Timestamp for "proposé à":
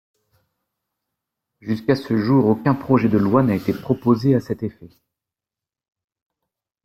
3.71-4.39